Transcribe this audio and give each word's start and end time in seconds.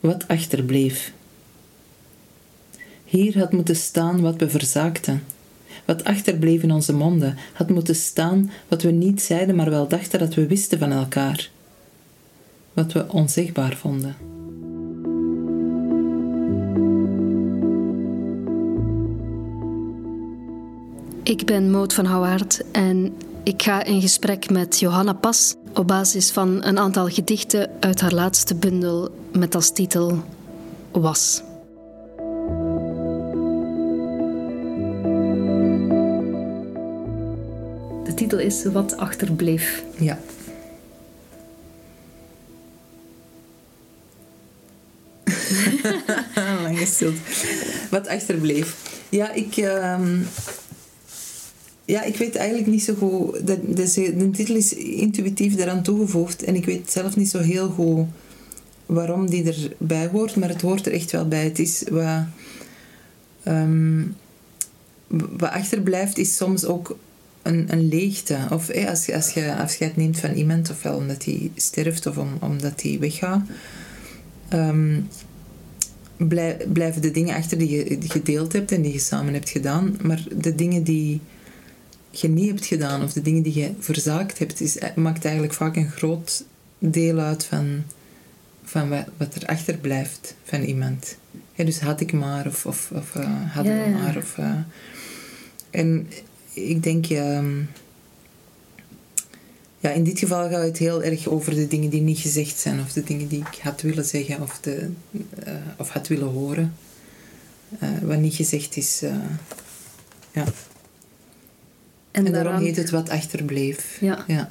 Wat 0.00 0.28
achterbleef. 0.28 1.12
Hier 3.04 3.38
had 3.38 3.52
moeten 3.52 3.76
staan 3.76 4.20
wat 4.20 4.36
we 4.36 4.50
verzaakten. 4.50 5.22
Wat 5.84 6.04
achterbleef 6.04 6.62
in 6.62 6.72
onze 6.72 6.92
monden 6.92 7.36
had 7.52 7.68
moeten 7.68 7.94
staan 7.94 8.50
wat 8.68 8.82
we 8.82 8.90
niet 8.90 9.22
zeiden, 9.22 9.54
maar 9.54 9.70
wel 9.70 9.88
dachten 9.88 10.18
dat 10.18 10.34
we 10.34 10.46
wisten 10.46 10.78
van 10.78 10.92
elkaar. 10.92 11.50
Wat 12.72 12.92
we 12.92 13.08
onzichtbaar 13.08 13.76
vonden. 13.76 14.16
Ik 21.22 21.46
ben 21.46 21.70
Moot 21.70 21.94
van 21.94 22.04
Houwaard 22.04 22.64
en 22.72 23.16
ik 23.42 23.62
ga 23.62 23.84
in 23.84 24.00
gesprek 24.00 24.50
met 24.50 24.78
Johanna 24.78 25.12
Pas 25.12 25.54
op 25.74 25.86
basis 25.86 26.30
van 26.30 26.64
een 26.64 26.78
aantal 26.78 27.08
gedichten 27.08 27.70
uit 27.80 28.00
haar 28.00 28.12
laatste 28.12 28.54
bundel 28.54 29.10
met 29.32 29.54
als 29.54 29.72
titel 29.72 30.22
Was. 30.90 31.42
De 38.04 38.14
titel 38.14 38.38
is 38.38 38.64
Wat 38.64 38.96
achterbleef. 38.96 39.82
Ja. 39.98 40.18
Lang. 46.62 46.88
Wat 47.90 48.08
achterbleef. 48.08 48.76
Ja, 49.08 49.32
ik... 49.32 49.56
ehm, 49.56 50.20
ja, 51.88 52.02
ik 52.02 52.16
weet 52.16 52.36
eigenlijk 52.36 52.68
niet 52.68 52.82
zo 52.82 52.94
goed. 52.94 53.46
De, 53.46 53.58
de, 53.74 54.14
de 54.16 54.30
titel 54.30 54.54
is 54.54 54.72
intuïtief 54.74 55.54
daaraan 55.54 55.82
toegevoegd. 55.82 56.42
En 56.42 56.54
ik 56.54 56.64
weet 56.64 56.90
zelf 56.90 57.16
niet 57.16 57.28
zo 57.28 57.38
heel 57.38 57.68
goed 57.68 58.06
waarom 58.86 59.30
die 59.30 59.52
erbij 59.78 60.06
hoort. 60.08 60.36
Maar 60.36 60.48
het 60.48 60.60
hoort 60.62 60.86
er 60.86 60.92
echt 60.92 61.10
wel 61.10 61.28
bij. 61.28 61.44
Het 61.44 61.58
is 61.58 61.84
wat... 61.90 62.24
ehm, 63.42 64.02
wat 65.08 65.50
achterblijft 65.50 66.18
is 66.18 66.36
soms 66.36 66.64
ook 66.64 66.98
een, 67.42 67.66
een 67.72 67.88
leegte. 67.88 68.36
Of 68.50 68.70
als, 68.86 69.06
je, 69.06 69.14
als 69.14 69.30
je 69.30 69.54
afscheid 69.56 69.96
neemt 69.96 70.20
van 70.20 70.32
iemand, 70.32 70.70
ofwel 70.70 70.96
omdat 70.96 71.24
hij 71.24 71.50
sterft 71.54 72.06
of 72.06 72.16
om, 72.16 72.28
omdat 72.40 72.82
hij 72.82 72.96
weggaat, 73.00 73.42
blij- 76.16 76.66
blijven 76.72 77.02
de 77.02 77.10
dingen 77.10 77.36
achter 77.36 77.58
die 77.58 77.70
je 77.70 77.96
gedeeld 78.00 78.52
hebt 78.52 78.72
en 78.72 78.82
die 78.82 78.92
je 78.92 78.98
samen 78.98 79.32
hebt 79.32 79.48
gedaan. 79.50 79.96
Maar 80.02 80.24
de 80.36 80.54
dingen 80.54 80.82
die 80.82 81.20
je 82.10 82.28
niet 82.28 82.48
hebt 82.48 82.66
gedaan 82.66 83.02
of 83.02 83.12
de 83.12 83.22
dingen 83.22 83.42
die 83.42 83.58
je 83.58 83.72
verzaakt 83.78 84.38
hebt, 84.38 84.60
is, 84.60 84.78
maakt 84.94 85.24
eigenlijk 85.24 85.54
vaak 85.54 85.76
een 85.76 85.90
groot 85.90 86.44
deel 86.78 87.18
uit 87.18 87.44
van, 87.44 87.82
van 88.64 88.88
wat, 88.88 89.04
wat 89.16 89.34
er 89.34 89.46
achterblijft 89.46 90.34
van 90.44 90.62
iemand. 90.62 91.16
Ja, 91.54 91.64
dus 91.64 91.80
had 91.80 92.00
ik 92.00 92.12
maar 92.12 92.46
of, 92.46 92.66
of, 92.66 92.90
of 92.94 93.14
eh, 93.16 93.52
hadden 93.54 93.74
Ja, 93.76 93.84
we 93.84 93.90
ja. 93.90 93.96
maar. 93.98 94.16
Of, 94.16 94.38
eh, 94.38 94.54
en 95.70 96.10
ik 96.52 96.82
denk, 96.82 97.06
ehm, 97.06 97.56
ja, 99.80 99.90
in 99.90 100.04
dit 100.04 100.18
geval 100.18 100.48
gaat 100.48 100.62
het 100.64 100.78
heel 100.78 101.02
erg 101.02 101.26
over 101.28 101.54
de 101.54 101.66
dingen 101.68 101.90
die 101.90 102.00
niet 102.00 102.18
gezegd 102.18 102.58
zijn, 102.58 102.80
of 102.80 102.92
de 102.92 103.02
dingen 103.02 103.28
die 103.28 103.38
ik 103.52 103.58
had 103.62 103.80
willen 103.80 104.04
zeggen 104.04 104.42
of, 104.42 104.58
de, 104.60 104.90
eh, 105.44 105.54
of 105.76 105.88
had 105.88 106.08
willen 106.08 106.28
horen. 106.28 106.74
Eh, 107.78 107.88
wat 108.02 108.18
niet 108.18 108.34
gezegd 108.34 108.76
is. 108.76 109.02
eh, 109.02 109.14
ja. 110.32 110.44
En, 112.26 112.32
daarom 112.32 112.56
heet 112.62 112.76
het 112.76 112.90
wat 112.90 113.08
achterbleef. 113.08 113.96
Ja. 114.00 114.24
Ja. 114.26 114.50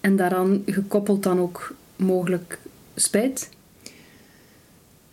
En 0.00 0.16
daaraan 0.16 0.62
gekoppeld 0.66 1.22
dan 1.22 1.38
ook 1.40 1.74
mogelijk 1.96 2.58
spijt. 2.94 3.48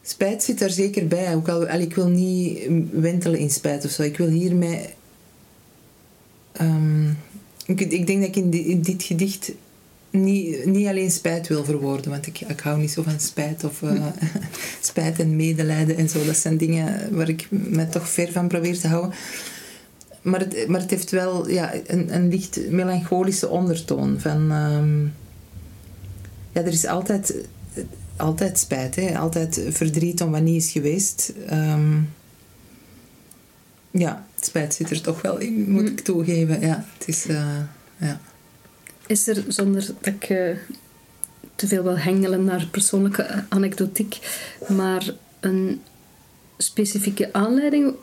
Spijt 0.02 0.44
zit 0.44 0.60
daar 0.60 0.70
zeker 0.70 1.08
bij. 1.08 1.36
Ook 1.36 1.48
al, 1.50 1.68
al 1.68 1.80
ik 1.80 1.96
wil 1.96 2.08
niet 2.08 2.60
wentelen 2.92 3.40
in 3.40 3.50
spijt 3.50 3.86
of 3.86 3.92
zo. 3.92 4.02
Ik 4.04 4.18
wil 4.18 4.28
hiermee... 4.28 4.90
ehm, 6.52 7.10
ik, 7.66 7.80
ik 7.80 8.08
denk 8.08 8.20
dat 8.20 8.28
ik 8.30 8.36
in, 8.36 8.50
di- 8.50 8.70
in 8.70 8.82
dit 8.82 9.04
gedicht 9.04 9.52
niet, 10.10 10.66
niet 10.66 10.88
alleen 10.88 11.12
spijt 11.12 11.48
wil 11.48 11.64
verwoorden. 11.66 12.12
Want 12.12 12.28
ik, 12.28 12.40
ik 12.42 12.60
hou 12.60 12.80
niet 12.80 12.92
zo 12.92 13.02
van 13.04 13.20
spijt 13.20 13.64
of 13.64 13.82
eh, 13.84 14.06
spijt 14.82 15.20
en 15.20 15.36
medelijden 15.36 15.98
en 15.98 16.10
zo. 16.10 16.26
Dat 16.26 16.38
zijn 16.38 16.58
dingen 16.58 17.16
waar 17.16 17.30
ik 17.30 17.48
me 17.50 17.90
toch 17.90 18.10
ver 18.10 18.32
van 18.32 18.48
probeer 18.48 18.80
te 18.80 18.88
houden. 18.88 19.14
Maar 20.22 20.40
het, 20.40 20.68
maar 20.68 20.80
het 20.82 20.90
heeft 20.90 21.12
wel 21.12 21.50
ja, 21.50 21.74
een, 21.88 22.16
een 22.16 22.28
licht 22.30 22.70
melancholische 22.70 23.48
ondertoon. 23.50 24.20
Van, 24.20 24.52
ehm, 24.52 25.04
ja, 26.52 26.62
er 26.62 26.74
is 26.74 26.86
altijd, 26.86 27.36
altijd 28.16 28.60
spijt. 28.60 28.96
Hè? 28.96 29.18
Altijd 29.18 29.62
verdriet 29.70 30.22
om 30.22 30.32
wat 30.32 30.42
niet 30.42 30.64
is 30.64 30.72
geweest. 30.72 31.34
Ehm, 31.48 31.98
ja, 33.92 34.26
spijt 34.40 34.74
zit 34.74 34.90
er 34.90 35.02
toch 35.02 35.22
wel 35.22 35.38
in, 35.38 35.72
moet 35.72 35.88
ik 35.88 36.00
toegeven. 36.00 36.60
Ja, 36.60 36.86
het 36.98 37.08
is... 37.08 37.26
eh, 37.26 37.60
ja. 37.98 38.22
Is 39.08 39.28
er, 39.28 39.44
zonder 39.48 39.86
dat 39.86 40.14
ik 40.14 40.24
eh, 40.24 40.56
te 41.56 41.68
veel 41.68 41.84
wil 41.84 41.98
hengelen 41.98 42.44
naar 42.44 42.68
persoonlijke 42.72 43.22
eh, 43.22 43.40
anekdotiek, 43.50 44.20
maar 44.68 45.14
een 45.40 45.82
specifieke 46.58 47.34
aanleiding 47.34 47.94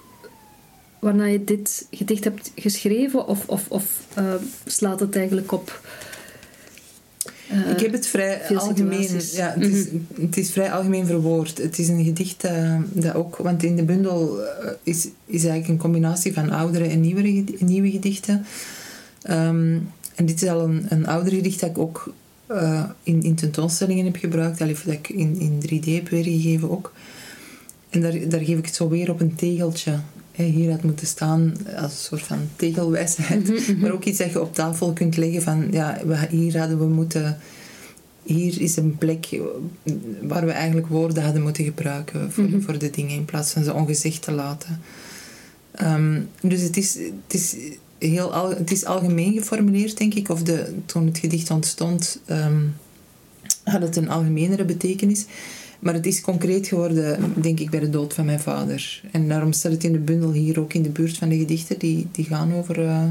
waarna 0.98 1.24
je 1.24 1.44
dit 1.44 1.86
gedicht 1.90 2.24
hebt 2.24 2.52
geschreven? 2.54 3.26
Of, 3.26 3.48
of, 3.48 3.64
of 3.68 3.84
eh, 4.14 4.34
slaat 4.66 5.00
het 5.00 5.16
eigenlijk 5.16 5.52
op... 5.52 5.80
eh, 7.48 7.70
Ik 7.70 7.80
heb 7.80 7.92
het 7.92 8.06
vrij 8.06 8.40
algemeen. 8.56 9.02
situaties. 9.02 9.36
Ja, 9.36 9.54
het, 9.58 9.74
is, 9.74 9.86
het 10.20 10.36
is 10.36 10.50
vrij 10.50 10.72
algemeen 10.72 11.06
verwoord. 11.06 11.58
Het 11.58 11.78
is 11.78 11.88
een 11.88 12.04
gedicht 12.04 12.44
eh, 12.44 12.76
dat 12.92 13.14
ook, 13.14 13.36
want 13.36 13.62
in 13.62 13.76
de 13.76 13.82
bundel 13.84 14.42
eh, 14.44 14.70
is, 14.82 15.04
is 15.26 15.40
eigenlijk 15.42 15.68
een 15.68 15.76
combinatie 15.76 16.32
van 16.32 16.50
oudere 16.50 16.84
en 16.84 17.00
nieuwere, 17.00 17.44
nieuwe 17.58 17.90
gedichten. 17.90 18.44
Ehm, 19.22 19.78
en 20.14 20.26
dit 20.26 20.42
is 20.42 20.48
al 20.48 20.60
een, 20.64 20.86
een 20.88 21.06
ouder 21.06 21.32
gedicht 21.32 21.60
dat 21.60 21.70
ik 21.70 21.78
ook 21.78 22.12
eh, 22.46 22.84
in, 23.02 23.22
in 23.22 23.34
tentoonstellingen 23.34 24.04
heb 24.04 24.16
gebruikt, 24.16 24.58
dat 24.58 24.68
ik 24.86 25.08
in, 25.08 25.40
in 25.40 25.62
3D 25.80 25.84
heb 25.84 26.08
weergegeven 26.08 26.70
ook. 26.70 26.92
En 27.90 28.00
daar, 28.00 28.28
daar 28.28 28.40
geef 28.40 28.58
ik 28.58 28.64
het 28.66 28.74
zo 28.74 28.88
weer 28.88 29.10
op 29.10 29.20
een 29.20 29.34
tegeltje. 29.34 29.98
Hè, 30.38 30.44
Hier 30.44 30.70
had 30.70 30.82
moeten 30.82 31.06
staan 31.06 31.54
als 31.76 31.92
een 31.92 31.98
soort 31.98 32.22
van 32.22 32.38
tegelwijsheid. 32.56 33.76
Maar 33.80 33.90
ook 33.92 34.04
iets 34.04 34.18
dat 34.18 34.30
je 34.30 34.40
op 34.40 34.54
tafel 34.54 34.92
kunt 34.92 35.16
leggen 35.16 35.42
van... 35.42 35.68
Ja, 35.70 35.98
we, 36.06 36.26
hier 36.30 36.58
hadden 36.58 36.78
we 36.78 36.84
moeten... 36.84 37.38
Hier 38.22 38.60
is 38.60 38.76
een 38.76 38.96
plek 38.98 39.40
waar 40.22 40.46
we 40.46 40.52
eigenlijk 40.52 40.86
woorden 40.86 41.22
hadden 41.22 41.42
moeten 41.42 41.64
gebruiken 41.64 42.32
voor, 42.32 42.44
Mhm. 42.44 42.60
voor 42.60 42.78
de 42.78 42.90
dingen 42.90 43.14
in 43.16 43.24
plaats 43.24 43.52
van 43.52 43.64
ze 43.64 43.72
ongezegd 43.74 44.22
te 44.22 44.32
laten. 44.32 44.80
Ehm, 45.74 46.20
dus 46.42 46.60
het 46.60 46.76
is, 46.76 46.94
het, 46.94 47.34
is 47.34 47.56
heel 47.98 48.32
al, 48.32 48.48
het 48.50 48.70
is 48.70 48.84
algemeen 48.84 49.32
geformuleerd, 49.32 49.98
denk 49.98 50.14
ik. 50.14 50.28
Of 50.28 50.42
de, 50.42 50.72
toen 50.86 51.06
het 51.06 51.18
gedicht 51.18 51.50
ontstond, 51.50 52.20
ehm, 52.24 52.62
had 53.68 53.82
het 53.82 53.96
een 53.96 54.08
algemenere 54.08 54.64
betekenis. 54.64 55.26
Maar 55.78 55.94
het 55.94 56.06
is 56.06 56.20
concreet 56.20 56.66
geworden, 56.66 57.32
denk 57.42 57.60
ik, 57.60 57.70
bij 57.70 57.80
de 57.80 57.90
dood 57.90 58.14
van 58.14 58.24
mijn 58.24 58.40
vader. 58.40 59.02
En 59.12 59.28
daarom 59.28 59.52
staat 59.52 59.72
het 59.72 59.84
in 59.84 59.92
de 59.92 59.98
bundel 59.98 60.32
hier 60.32 60.60
ook 60.60 60.72
in 60.72 60.82
de 60.82 60.90
buurt 60.90 61.18
van 61.18 61.28
de 61.28 61.38
gedichten. 61.38 61.78
Die, 61.78 62.08
die 62.12 62.24
gaan 62.24 62.54
over 62.54 62.80
eh, 62.80 63.04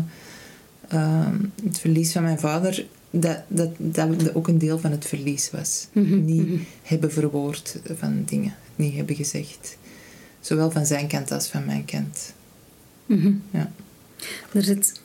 eh, 0.87 1.27
het 1.63 1.79
verlies 1.79 2.11
van 2.11 2.23
mijn 2.23 2.39
vader. 2.39 2.85
Dat, 3.09 3.37
dat, 3.47 3.69
dat 3.77 4.35
ook 4.35 4.47
een 4.47 4.57
deel 4.57 4.79
van 4.79 4.91
het 4.91 5.05
verlies 5.05 5.51
was. 5.51 5.87
Mhm, 5.91 6.25
Niet 6.25 6.47
mhm. 6.49 6.57
hebben 6.83 7.11
verwoord 7.11 7.79
van 7.95 8.23
dingen. 8.25 8.55
Niet 8.75 8.95
hebben 8.95 9.15
gezegd. 9.15 9.77
Zowel 10.39 10.71
van 10.71 10.85
zijn 10.85 11.07
kant 11.07 11.31
als 11.31 11.47
van 11.47 11.65
mijn 11.65 11.85
kant. 11.85 12.33
Mhm. 13.05 13.31
Ja. 13.51 13.71
Er 14.53 14.63
zit 14.63 15.01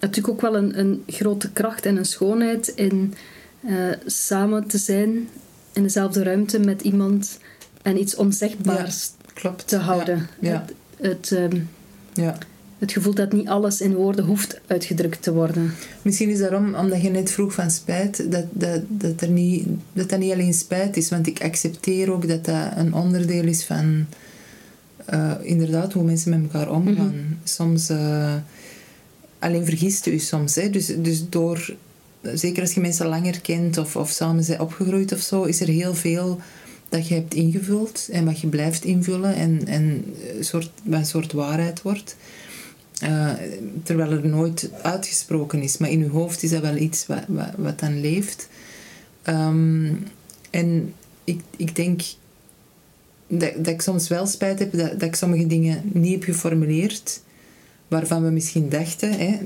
natuurlijk 0.00 0.34
ook 0.34 0.40
wel 0.40 0.56
een, 0.56 0.78
een 0.78 1.02
grote 1.06 1.52
kracht 1.52 1.86
en 1.86 1.96
een 1.96 2.04
schoonheid 2.04 2.68
in 2.68 3.14
eh, 3.60 3.74
samen 4.06 4.66
te 4.66 4.78
zijn 4.78 5.28
in 5.72 5.82
dezelfde 5.82 6.22
ruimte 6.22 6.58
met 6.58 6.82
iemand 6.82 7.38
en 7.82 8.00
iets 8.00 8.14
onzegbaars 8.14 9.10
Klopt. 9.34 9.68
te 9.68 9.76
houden. 9.76 10.28
Ja. 10.40 10.64
Het, 10.96 11.08
het, 11.10 11.32
ehm, 11.32 11.60
Ja. 12.14 12.38
het 12.78 12.92
gevoel 12.92 13.14
dat 13.14 13.32
niet 13.32 13.48
alles 13.48 13.80
in 13.80 13.94
woorden 13.94 14.24
hoeft 14.24 14.60
uitgedrukt 14.66 15.22
te 15.22 15.32
worden. 15.32 15.72
Misschien 16.02 16.28
is 16.30 16.38
daarom, 16.38 16.74
omdat 16.74 17.02
je 17.02 17.10
net 17.10 17.30
vroeg 17.30 17.52
van 17.54 17.70
spijt, 17.70 18.32
dat 18.32 18.44
dat, 18.52 18.80
dat, 18.88 19.20
er 19.20 19.28
niet, 19.30 19.66
dat 19.92 20.08
dat 20.08 20.18
niet 20.18 20.32
alleen 20.32 20.54
spijt 20.54 20.96
is. 20.96 21.08
Want 21.08 21.26
ik 21.26 21.42
accepteer 21.42 22.12
ook 22.12 22.28
dat 22.28 22.44
dat 22.44 22.70
een 22.76 22.94
onderdeel 22.94 23.44
is 23.44 23.64
van 23.64 24.06
eh, 25.04 25.32
inderdaad 25.42 25.92
hoe 25.92 26.04
mensen 26.04 26.30
met 26.30 26.52
elkaar 26.52 26.70
omgaan. 26.70 27.38
Soms, 27.44 27.88
eh, 27.88 28.34
alleen 29.38 29.64
vergist 29.64 30.06
u 30.06 30.18
soms. 30.18 30.54
Hè? 30.54 30.70
Dus, 30.70 30.86
dus 30.86 31.28
door, 31.28 31.74
zeker 32.22 32.62
als 32.62 32.74
je 32.74 32.80
mensen 32.80 33.06
langer 33.06 33.40
kent 33.40 33.78
of, 33.78 33.96
of 33.96 34.10
samen 34.10 34.44
zijn 34.44 34.60
opgegroeid 34.60 35.12
of 35.12 35.20
zo, 35.20 35.42
is 35.42 35.60
er 35.60 35.68
heel 35.68 35.94
veel 35.94 36.40
dat 36.88 37.08
je 37.08 37.14
hebt 37.14 37.34
ingevuld 37.34 38.08
en 38.12 38.24
wat 38.24 38.40
je 38.40 38.46
blijft 38.46 38.84
invullen 38.84 39.34
en, 39.34 39.66
en 39.66 40.14
een, 40.36 40.44
soort, 40.44 40.70
wat 40.82 40.98
een 40.98 41.06
soort 41.06 41.32
waarheid 41.32 41.82
wordt. 41.82 42.16
Eh, 43.00 43.32
terwijl 43.82 44.10
er 44.10 44.28
nooit 44.28 44.70
uitgesproken 44.82 45.62
is. 45.62 45.78
Maar 45.78 45.90
in 45.90 45.98
je 45.98 46.08
hoofd 46.08 46.42
is 46.42 46.50
dat 46.50 46.62
wel 46.62 46.76
iets 46.76 47.06
wat, 47.06 47.24
wat, 47.26 47.50
wat 47.56 47.78
dan 47.78 48.00
leeft. 48.00 48.48
Ehm, 49.22 49.92
en 50.50 50.94
ik, 51.24 51.40
ik 51.56 51.76
denk 51.76 52.02
dat, 53.26 53.52
dat 53.56 53.66
ik 53.66 53.80
soms 53.80 54.08
wel 54.08 54.26
spijt 54.26 54.58
heb 54.58 54.72
dat, 54.72 54.90
dat 54.90 55.02
ik 55.02 55.14
sommige 55.14 55.46
dingen 55.46 55.82
niet 55.84 56.12
heb 56.12 56.22
geformuleerd 56.22 57.20
waarvan 57.90 58.24
we 58.24 58.30
misschien 58.30 58.68
dachten, 58.68 59.12
hè, 59.12 59.38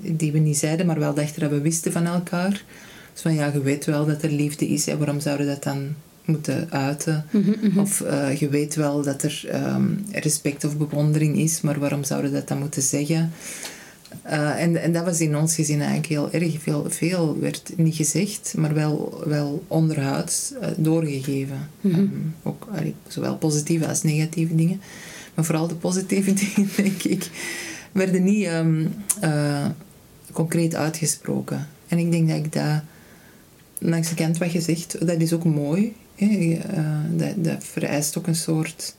die 0.00 0.32
we 0.32 0.38
niet 0.38 0.56
zeiden, 0.56 0.86
maar 0.86 0.98
wel 0.98 1.14
dachten 1.14 1.40
dat 1.40 1.50
we 1.50 1.60
wisten 1.60 1.92
van 1.92 2.06
elkaar. 2.06 2.64
Dus 3.12 3.22
van 3.22 3.34
ja, 3.34 3.50
je 3.52 3.60
weet 3.60 3.84
wel 3.84 4.06
dat 4.06 4.22
er 4.22 4.30
liefde 4.30 4.68
is, 4.68 4.86
en 4.86 4.98
waarom 4.98 5.20
zouden 5.20 5.46
we 5.46 5.52
dat 5.52 5.62
dan 5.62 5.94
moeten 6.24 6.66
uiten? 6.70 7.24
Mhm, 7.30 7.50
mhm. 7.60 7.78
Of 7.78 8.00
eh, 8.00 8.36
je 8.36 8.48
weet 8.48 8.74
wel 8.74 9.02
dat 9.02 9.22
er 9.22 9.44
ehm, 9.48 9.86
respect 10.12 10.64
of 10.64 10.76
bewondering 10.76 11.38
is, 11.38 11.60
maar 11.60 11.78
waarom 11.78 12.04
zouden 12.04 12.30
we 12.30 12.36
dat 12.36 12.48
dan 12.48 12.58
moeten 12.58 12.82
zeggen? 12.82 13.32
Eh, 14.22 14.62
en, 14.62 14.82
en 14.82 14.92
dat 14.92 15.04
was 15.04 15.20
in 15.20 15.36
ons 15.36 15.54
gezin 15.54 15.78
eigenlijk 15.78 16.08
heel 16.08 16.30
erg 16.30 16.62
veel. 16.62 16.86
Veel 16.88 17.38
werd 17.40 17.72
niet 17.76 17.96
gezegd, 17.96 18.54
maar 18.56 18.74
wel, 18.74 19.22
wel 19.26 19.64
onderhuids 19.66 20.52
eh, 20.60 20.68
doorgegeven. 20.76 21.68
Mhm. 21.80 21.94
Ehm, 21.94 22.08
ook 22.42 22.66
allee, 22.70 22.94
zowel 23.08 23.36
positieve 23.36 23.88
als 23.88 24.02
negatieve 24.02 24.54
dingen. 24.54 24.80
Maar 25.34 25.44
vooral 25.44 25.68
de 25.68 25.74
positieve 25.74 26.32
dingen, 26.54 26.70
denk 26.76 27.02
ik, 27.02 27.30
werden 27.92 28.22
niet 28.22 28.44
ehm, 28.44 28.86
eh, 29.20 29.66
concreet 30.32 30.74
uitgesproken. 30.74 31.68
En 31.88 31.98
ik 31.98 32.10
denk 32.10 32.28
dat 32.28 32.36
ik 32.36 32.52
dat, 32.52 32.82
langs 33.78 34.08
de 34.08 34.14
kant 34.14 34.38
wat 34.38 34.52
je 34.52 34.60
zegt, 34.60 35.06
dat 35.06 35.20
is 35.20 35.32
ook 35.32 35.44
mooi. 35.44 35.94
Hè? 36.14 36.60
Eh, 36.64 36.84
dat, 37.10 37.44
dat 37.44 37.64
vereist 37.64 38.18
ook 38.18 38.26
een 38.26 38.34
soort 38.34 38.94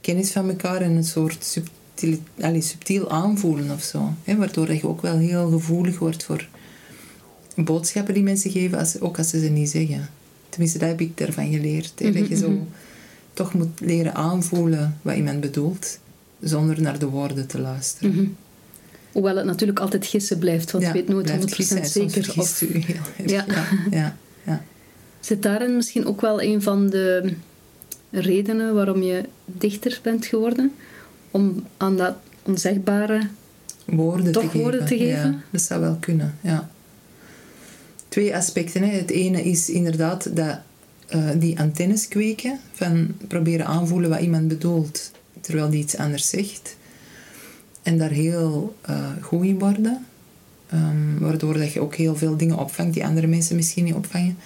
kennis 0.00 0.30
van 0.30 0.48
elkaar 0.48 0.80
en 0.80 0.90
een 0.90 1.04
soort 1.04 1.44
subtiel, 1.44 2.18
subtiel 2.58 3.10
aanvoelen 3.10 3.70
of 3.70 3.82
zo. 3.82 4.14
Hè? 4.24 4.36
Waardoor 4.36 4.72
je 4.72 4.88
ook 4.88 5.02
wel 5.02 5.18
heel 5.18 5.50
gevoelig 5.50 5.98
wordt 5.98 6.24
voor 6.24 6.48
boodschappen 7.54 8.14
die 8.14 8.22
mensen 8.22 8.50
geven, 8.50 8.78
als, 8.78 9.00
ook 9.00 9.18
als 9.18 9.28
ze 9.28 9.40
ze 9.40 9.48
niet 9.48 9.70
zeggen. 9.70 10.08
Tenminste, 10.48 10.78
dat 10.78 10.88
heb 10.88 11.00
ik 11.00 11.16
daarvan 11.18 11.52
geleerd. 11.52 11.92
Hè? 11.96 12.12
Dat 12.12 12.28
je 12.28 12.36
zo 12.36 12.48
Mhm, 12.48 12.58
mhm. 12.58 12.66
Toch 13.34 13.54
moet 13.54 13.80
leren 13.80 14.14
aanvoelen 14.14 14.98
wat 15.02 15.16
iemand 15.16 15.40
bedoelt, 15.40 15.98
zonder 16.40 16.80
naar 16.80 16.98
de 16.98 17.06
woorden 17.06 17.46
te 17.46 17.60
luisteren. 17.60 18.14
Mhm. 18.14 18.26
Hoewel 19.12 19.36
het 19.36 19.46
natuurlijk 19.46 19.78
altijd 19.78 20.06
gissen 20.06 20.38
blijft, 20.38 20.70
want 20.70 20.84
je 20.84 20.92
weet 20.92 21.08
nooit 21.08 21.30
100% 21.30 21.34
blijft 21.34 21.54
gissen 21.54 21.76
en 21.78 21.88
soms 21.88 22.12
zeker. 22.12 22.40
Of, 22.40 22.62
u 22.62 22.78
heel 22.78 22.94
erg. 23.18 23.30
Ja. 23.30 23.44
Ja, 23.48 23.66
ja, 23.90 24.16
ja. 24.46 24.64
zit 25.20 25.42
daarin 25.42 25.76
misschien 25.76 26.06
ook 26.06 26.20
wel 26.20 26.42
een 26.42 26.62
van 26.62 26.90
de 26.90 27.34
redenen 28.10 28.74
waarom 28.74 29.02
je 29.02 29.24
dichter 29.46 29.98
bent 30.02 30.26
geworden? 30.26 30.72
Om 31.30 31.66
aan 31.76 31.96
dat 31.96 32.14
onzegbare... 32.42 33.28
Woorden 33.84 34.32
Toch 34.32 34.42
te 34.42 34.48
geven. 34.48 34.60
woorden 34.60 34.86
te 34.86 34.96
geven? 34.96 35.30
Ja, 35.30 35.40
dat 35.50 35.62
zou 35.62 35.80
wel 35.80 35.96
kunnen, 36.00 36.38
ja. 36.40 36.70
Twee 38.08 38.36
aspecten. 38.36 38.82
Hè. 38.82 38.96
Het 38.96 39.10
ene 39.10 39.42
is 39.42 39.68
inderdaad 39.70 40.36
dat, 40.36 40.58
eh, 41.06 41.30
die 41.36 41.60
antennes 41.60 42.08
kweken, 42.08 42.58
van 42.72 43.14
proberen 43.28 43.66
aanvoelen 43.66 44.10
wat 44.10 44.20
iemand 44.20 44.48
bedoelt, 44.48 45.10
terwijl 45.40 45.70
die 45.70 45.80
iets 45.80 45.96
anders 45.96 46.28
zegt. 46.28 46.76
En 47.82 47.98
daar 47.98 48.10
heel 48.10 48.76
eh, 48.80 49.08
goed 49.20 49.44
in 49.44 49.58
worden. 49.58 50.06
Ehm, 50.68 51.18
waardoor 51.18 51.58
dat 51.58 51.72
je 51.72 51.80
ook 51.80 51.94
heel 51.94 52.16
veel 52.16 52.36
dingen 52.36 52.58
opvangt 52.58 52.94
die 52.94 53.06
andere 53.06 53.26
mensen 53.26 53.56
misschien 53.56 53.84
niet 53.84 53.94
opvangen. 53.94 54.36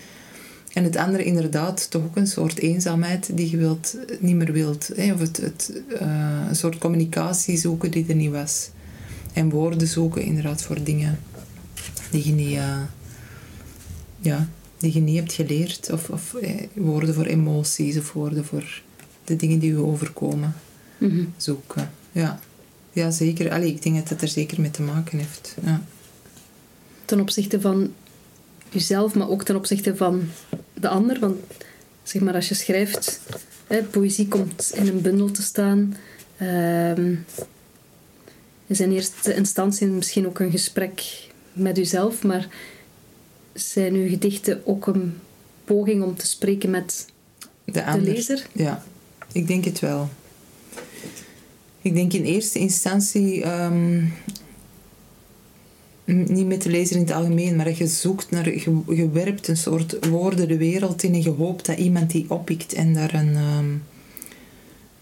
En 0.72 0.84
het 0.84 0.96
andere 0.96 1.25
inderdaad 1.25 1.90
toch 1.90 2.02
ook 2.02 2.16
een 2.16 2.26
soort 2.26 2.58
eenzaamheid 2.58 3.37
die 3.37 3.50
je 3.50 3.56
wilt, 3.56 3.96
niet 4.20 4.37
meer 4.37 4.52
wilt. 4.52 4.90
Hè? 4.96 5.12
Of 5.12 5.20
het, 5.20 5.37
het, 5.37 5.72
eh, 5.99 6.44
een 6.49 6.56
soort 6.56 6.78
communicatie 6.78 7.56
zoeken 7.56 7.90
die 7.90 8.04
er 8.08 8.14
niet 8.14 8.31
was. 8.31 8.70
En 9.32 9.50
woorden 9.50 9.88
zoeken 9.88 10.22
inderdaad 10.22 10.62
voor 10.62 10.82
dingen 10.82 11.19
die 12.11 12.26
je 12.26 12.32
niet, 12.32 12.58
ja, 14.20 14.49
die 14.78 14.92
je 14.94 15.00
niet 15.00 15.16
hebt 15.19 15.32
geleerd. 15.32 15.90
Of, 15.92 16.08
of 16.10 16.34
eh, 16.34 16.62
woorden 16.75 17.14
voor 17.14 17.25
emoties 17.26 17.96
of 17.98 18.12
woorden 18.12 18.44
voor 18.44 18.82
de 19.25 19.36
dingen 19.36 19.58
die 19.58 19.70
je 19.72 19.84
overkomen 19.84 20.54
Mhm. 20.98 21.25
zoeken. 21.36 21.90
Ja, 22.12 22.40
ja 22.92 23.10
zeker. 23.10 23.50
Allee, 23.52 23.69
ik 23.70 23.82
denk 23.82 23.96
dat 23.96 24.08
het 24.08 24.22
er 24.22 24.28
zeker 24.28 24.60
mee 24.60 24.70
te 24.70 24.82
maken 24.82 25.19
heeft. 25.19 25.54
Ja. 25.64 25.82
Ten 27.04 27.20
opzichte 27.20 27.60
van 27.60 27.92
jezelf, 28.70 29.14
maar 29.14 29.28
ook 29.28 29.42
ten 29.44 29.56
opzichte 29.56 29.96
van 29.96 30.28
de 30.75 30.88
ander. 30.88 31.19
Want 31.20 31.36
zeg 32.02 32.22
maar, 32.22 32.34
als 32.34 32.48
je 32.48 32.54
schrijft, 32.54 33.20
hè, 33.66 33.82
poëzie 33.82 34.28
komt 34.28 34.72
in 34.75 34.86
een 34.88 35.00
bundel 35.00 35.30
te 35.30 35.42
staan. 35.42 35.96
ehm, 36.36 37.14
is 38.66 38.80
in 38.80 38.92
eerste 38.92 39.34
instantie 39.34 39.86
misschien 39.86 40.26
ook 40.26 40.38
een 40.38 40.50
gesprek 40.50 41.02
met 41.52 41.76
jezelf, 41.76 42.22
maar 42.22 42.48
zijn 43.60 43.94
uw 43.94 44.08
gedichten 44.08 44.66
ook 44.66 44.87
een 44.87 45.14
poging 45.64 46.02
om 46.02 46.16
te 46.16 46.26
spreken 46.26 46.70
met 46.70 47.06
De, 47.64 48.00
lezer? 48.00 48.46
Ja, 48.52 48.84
ik 49.32 49.46
denk 49.46 49.64
het 49.64 49.81
wel. 49.81 50.08
Ik 51.82 51.94
denk 51.94 52.12
in 52.12 52.25
eerste 52.25 52.58
instantie 52.58 53.43
ehm, 53.43 54.05
niet 56.05 56.46
met 56.46 56.62
de 56.62 56.70
lezer 56.70 56.96
in 56.96 57.02
het 57.02 57.12
algemeen, 57.12 57.56
maar 57.56 57.64
dat 57.64 57.76
je 57.76 57.87
zoekt 57.87 58.31
naar, 58.31 58.55
je, 58.55 58.82
je 58.88 59.10
werpt 59.10 59.49
een 59.49 59.56
soort 59.56 60.06
woorden 60.08 60.49
de 60.49 60.56
wereld 60.56 61.02
in 61.02 61.14
en 61.14 61.22
je 61.22 61.31
hoopt 61.31 61.66
dat 61.66 61.78
iemand 61.78 62.11
die 62.11 62.31
oppikt 62.31 62.72
en 62.72 62.94
daar 62.94 63.14
een, 63.14 63.37
ehm, 63.37 63.75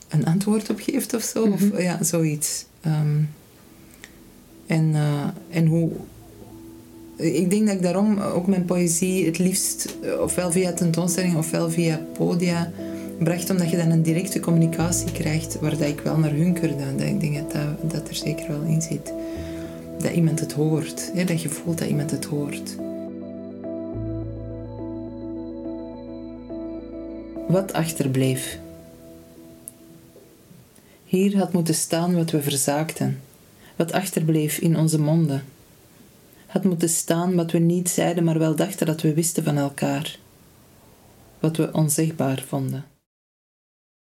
een 0.08 0.24
antwoord 0.24 0.70
op 0.70 0.80
geeft 0.80 1.14
of 1.14 1.22
zo. 1.22 1.46
Mhm. 1.46 1.52
Of 1.52 1.82
ja, 1.82 2.02
zoiets. 2.02 2.64
Ehm, 2.80 3.20
en, 4.66 4.94
eh, 4.94 5.28
en 5.50 5.66
hoe. 5.66 5.90
Ik 7.16 7.50
denk 7.50 7.66
dat 7.66 7.74
ik 7.74 7.82
daarom 7.82 8.20
ook 8.20 8.46
mijn 8.46 8.64
poëzie 8.64 9.26
het 9.26 9.38
liefst 9.38 9.96
eh, 10.02 10.20
ofwel 10.20 10.52
via 10.52 10.72
tentoonstellingen 10.72 11.38
ofwel 11.38 11.70
via 11.70 12.06
podia 12.12 12.72
bracht, 13.18 13.50
omdat 13.50 13.70
je 13.70 13.76
dan 13.76 13.90
een 13.90 14.02
directe 14.02 14.40
communicatie 14.40 15.12
krijgt 15.12 15.58
waar 15.60 15.70
dat 15.78 15.88
ik 15.88 16.00
wel 16.00 16.18
naar 16.18 16.30
hunkerde. 16.30 16.96
Dat 16.96 17.06
ik 17.06 17.20
denk 17.20 17.34
dat, 17.34 17.52
dat 17.52 17.90
dat 17.90 18.08
er 18.08 18.14
zeker 18.14 18.48
wel 18.48 18.62
in 18.62 18.82
zit. 18.82 19.12
Dat 19.98 20.12
iemand 20.12 20.40
het 20.40 20.52
hoort. 20.52 21.10
Hè? 21.14 21.24
Dat 21.24 21.42
je 21.42 21.48
voelt 21.48 21.78
dat 21.78 21.88
iemand 21.88 22.10
het 22.10 22.24
hoort. 22.24 22.76
Wat 27.48 27.72
achterbleef. 27.72 28.58
Hier 31.04 31.38
had 31.38 31.52
moeten 31.52 31.74
staan 31.74 32.14
wat 32.14 32.30
we 32.30 32.42
verzaakten. 32.42 33.20
Wat 33.76 33.92
achterbleef 33.92 34.58
in 34.58 34.76
onze 34.76 35.00
monden. 35.00 35.42
Had 36.46 36.64
moeten 36.64 36.88
staan 36.88 37.34
wat 37.34 37.50
we 37.50 37.58
niet 37.58 37.88
zeiden, 37.88 38.24
maar 38.24 38.38
wel 38.38 38.56
dachten 38.56 38.86
dat 38.86 39.00
we 39.00 39.14
wisten 39.14 39.44
van 39.44 39.56
elkaar. 39.56 40.18
Wat 41.40 41.56
we 41.56 41.72
onzegbaar 41.72 42.44
vonden. 42.46 42.84